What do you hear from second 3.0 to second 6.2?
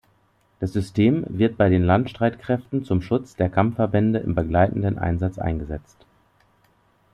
Schutz der Kampfverbände im begleitenden Einsatz eingesetzt.